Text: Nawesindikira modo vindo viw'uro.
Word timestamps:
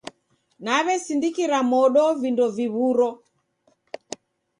Nawesindikira 0.63 1.57
modo 1.71 2.03
vindo 2.21 2.45
viw'uro. 2.55 3.09